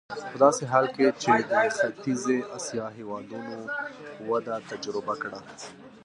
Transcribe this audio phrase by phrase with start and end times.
[0.31, 3.55] په داسې حال کې چې د ختیځې اسیا هېوادونو
[4.29, 5.39] وده تجربه کړه.